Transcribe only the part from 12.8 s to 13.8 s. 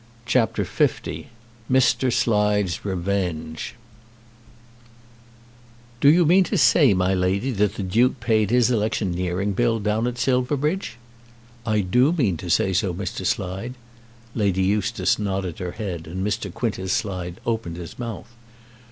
Mr. Slide."